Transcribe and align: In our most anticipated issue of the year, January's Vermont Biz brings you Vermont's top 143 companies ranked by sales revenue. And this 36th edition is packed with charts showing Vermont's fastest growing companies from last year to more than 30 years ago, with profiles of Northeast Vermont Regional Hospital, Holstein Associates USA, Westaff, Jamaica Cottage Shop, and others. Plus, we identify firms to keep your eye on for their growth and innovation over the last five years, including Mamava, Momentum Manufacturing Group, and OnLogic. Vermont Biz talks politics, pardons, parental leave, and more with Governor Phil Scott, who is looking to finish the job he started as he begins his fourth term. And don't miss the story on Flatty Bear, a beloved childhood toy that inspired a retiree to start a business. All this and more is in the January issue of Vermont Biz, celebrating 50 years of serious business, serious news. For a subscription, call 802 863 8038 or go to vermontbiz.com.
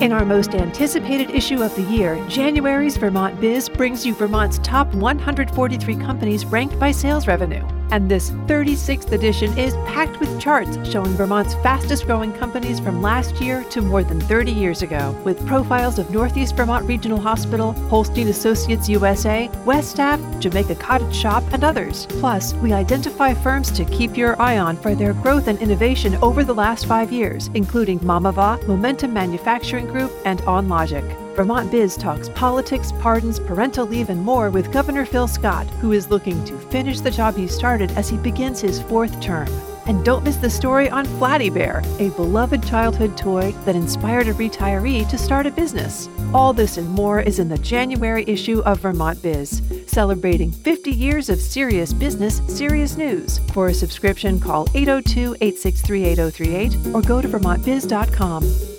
In 0.00 0.12
our 0.12 0.26
most 0.26 0.54
anticipated 0.54 1.30
issue 1.30 1.62
of 1.62 1.74
the 1.74 1.82
year, 1.84 2.22
January's 2.28 2.98
Vermont 2.98 3.40
Biz 3.40 3.70
brings 3.70 4.04
you 4.04 4.14
Vermont's 4.14 4.58
top 4.58 4.92
143 4.92 5.96
companies 5.96 6.44
ranked 6.44 6.78
by 6.78 6.90
sales 6.90 7.26
revenue. 7.26 7.66
And 7.90 8.10
this 8.10 8.30
36th 8.30 9.12
edition 9.12 9.56
is 9.56 9.74
packed 9.86 10.18
with 10.20 10.40
charts 10.40 10.76
showing 10.88 11.12
Vermont's 11.12 11.54
fastest 11.56 12.06
growing 12.06 12.32
companies 12.32 12.80
from 12.80 13.02
last 13.02 13.40
year 13.40 13.64
to 13.70 13.80
more 13.80 14.02
than 14.02 14.20
30 14.20 14.52
years 14.52 14.82
ago, 14.82 15.16
with 15.24 15.46
profiles 15.46 15.98
of 15.98 16.10
Northeast 16.10 16.56
Vermont 16.56 16.86
Regional 16.86 17.18
Hospital, 17.18 17.72
Holstein 17.88 18.28
Associates 18.28 18.88
USA, 18.88 19.48
Westaff, 19.64 20.40
Jamaica 20.40 20.74
Cottage 20.76 21.14
Shop, 21.14 21.44
and 21.52 21.64
others. 21.64 22.06
Plus, 22.20 22.54
we 22.54 22.72
identify 22.72 23.34
firms 23.34 23.70
to 23.72 23.84
keep 23.84 24.16
your 24.16 24.40
eye 24.40 24.58
on 24.58 24.76
for 24.76 24.94
their 24.94 25.14
growth 25.14 25.48
and 25.48 25.58
innovation 25.60 26.16
over 26.16 26.44
the 26.44 26.54
last 26.54 26.86
five 26.86 27.12
years, 27.12 27.48
including 27.54 27.98
Mamava, 28.00 28.64
Momentum 28.66 29.12
Manufacturing 29.12 29.86
Group, 29.86 30.12
and 30.24 30.40
OnLogic. 30.40 31.25
Vermont 31.36 31.70
Biz 31.70 31.98
talks 31.98 32.30
politics, 32.30 32.92
pardons, 32.98 33.38
parental 33.38 33.86
leave, 33.86 34.08
and 34.08 34.22
more 34.22 34.48
with 34.48 34.72
Governor 34.72 35.04
Phil 35.04 35.28
Scott, 35.28 35.66
who 35.82 35.92
is 35.92 36.08
looking 36.08 36.42
to 36.46 36.58
finish 36.58 37.00
the 37.00 37.10
job 37.10 37.36
he 37.36 37.46
started 37.46 37.90
as 37.90 38.08
he 38.08 38.16
begins 38.16 38.58
his 38.58 38.80
fourth 38.80 39.20
term. 39.20 39.46
And 39.84 40.02
don't 40.02 40.24
miss 40.24 40.36
the 40.36 40.48
story 40.48 40.88
on 40.88 41.04
Flatty 41.04 41.50
Bear, 41.50 41.82
a 41.98 42.08
beloved 42.10 42.66
childhood 42.66 43.18
toy 43.18 43.52
that 43.66 43.76
inspired 43.76 44.28
a 44.28 44.32
retiree 44.32 45.06
to 45.10 45.18
start 45.18 45.46
a 45.46 45.50
business. 45.50 46.08
All 46.32 46.54
this 46.54 46.78
and 46.78 46.88
more 46.88 47.20
is 47.20 47.38
in 47.38 47.50
the 47.50 47.58
January 47.58 48.24
issue 48.26 48.60
of 48.60 48.80
Vermont 48.80 49.20
Biz, 49.22 49.60
celebrating 49.86 50.50
50 50.50 50.90
years 50.90 51.28
of 51.28 51.38
serious 51.38 51.92
business, 51.92 52.40
serious 52.48 52.96
news. 52.96 53.40
For 53.52 53.68
a 53.68 53.74
subscription, 53.74 54.40
call 54.40 54.68
802 54.74 55.36
863 55.42 56.04
8038 56.04 56.94
or 56.94 57.02
go 57.02 57.20
to 57.20 57.28
vermontbiz.com. 57.28 58.75